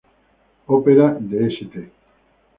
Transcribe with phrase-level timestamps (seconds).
[0.67, 1.91] Ópera de St.